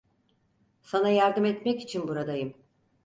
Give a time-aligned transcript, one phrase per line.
[0.81, 2.53] Sana yardım etmek için buradayım.